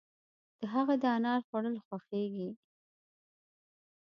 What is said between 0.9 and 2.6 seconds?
د انار خوړل خوښيږي.